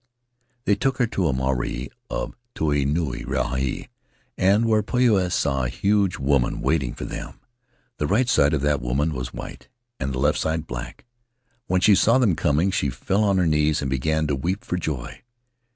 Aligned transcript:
"They 0.65 0.73
took 0.73 0.97
her 0.97 1.05
to 1.05 1.25
the 1.25 1.31
marae 1.33 1.91
of 2.09 2.35
Tai 2.55 2.85
Nuu 2.85 3.23
Rahi, 3.23 3.87
and 4.35 4.67
there 4.67 4.81
Poia 4.81 5.31
saw 5.31 5.63
a 5.65 5.69
huge 5.69 6.17
woman 6.17 6.59
waiting 6.59 6.95
for 6.95 7.05
them. 7.05 7.39
The 7.97 8.07
right 8.07 8.27
side 8.27 8.55
of 8.55 8.61
that 8.61 8.81
woman 8.81 9.13
was 9.13 9.31
white, 9.31 9.67
and 9.99 10.11
the 10.11 10.17
left 10.17 10.39
side 10.39 10.65
black; 10.65 11.05
when 11.67 11.81
she 11.81 11.93
saw 11.93 12.17
them 12.17 12.35
coming 12.35 12.71
she 12.71 12.89
fell 12.89 13.23
on 13.23 13.37
her 13.37 13.45
knees 13.45 13.79
and 13.81 13.91
began 13.91 14.25
to 14.25 14.35
weep 14.35 14.65
for 14.65 14.75
joy. 14.75 15.21